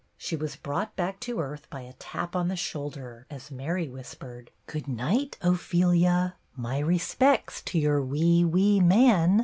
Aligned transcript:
She 0.17 0.35
was 0.35 0.55
brought 0.55 0.95
back 0.95 1.19
to 1.19 1.39
earth 1.39 1.69
by 1.69 1.81
a 1.81 1.93
tap 1.93 2.35
on 2.35 2.47
the 2.47 2.55
shoulder, 2.55 3.27
as 3.29 3.51
Mary 3.51 3.87
whispered, 3.87 4.49
—"Good 4.65 4.87
night, 4.87 5.37
Ophelia. 5.43 6.37
My 6.55 6.79
respects 6.79 7.61
to 7.65 7.77
your 7.77 8.01
wee, 8.01 8.43
wee 8.43 8.79
man." 8.79 9.39